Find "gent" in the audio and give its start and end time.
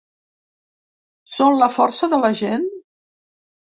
2.43-2.67